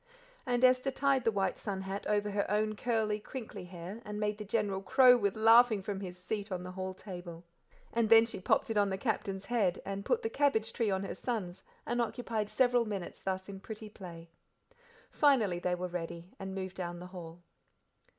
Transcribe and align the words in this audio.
And 0.47 0.63
Esther 0.65 0.89
tied 0.89 1.25
the 1.25 1.31
white 1.31 1.59
sun 1.59 1.81
hat 1.81 2.07
over 2.07 2.31
her 2.31 2.49
own 2.49 2.75
curly, 2.75 3.19
crinkly 3.19 3.65
hair, 3.65 4.01
and 4.03 4.19
made 4.19 4.39
the 4.39 4.43
General 4.43 4.81
crow 4.81 5.15
with 5.15 5.35
laughing 5.35 5.83
from 5.83 5.99
his 5.99 6.17
seat 6.17 6.51
on 6.51 6.63
the 6.63 6.71
hall 6.71 6.95
table. 6.95 7.43
And 7.93 8.09
then 8.09 8.25
she 8.25 8.39
popped 8.39 8.71
it 8.71 8.77
on 8.77 8.89
the 8.89 8.97
Captain's 8.97 9.45
head, 9.45 9.79
and 9.85 10.03
put 10.03 10.23
the 10.23 10.29
cabbage 10.31 10.73
tree 10.73 10.89
on 10.89 11.03
her 11.03 11.13
son's, 11.13 11.61
and 11.85 12.01
occupied 12.01 12.49
several 12.49 12.83
minutes 12.83 13.21
thus 13.21 13.47
in 13.47 13.59
pretty 13.59 13.89
play. 13.89 14.31
Finally 15.11 15.59
they 15.59 15.75
were 15.75 15.87
ready, 15.87 16.31
and 16.39 16.55
moved 16.55 16.77
down 16.77 16.97
the 16.97 17.05
hall. 17.13 17.43